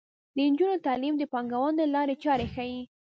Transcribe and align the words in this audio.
د 0.35 0.37
نجونو 0.51 0.83
تعلیم 0.87 1.13
د 1.17 1.23
پانګونې 1.31 1.85
لارې 1.95 2.15
چارې 2.23 2.47
ښيي. 2.53 2.81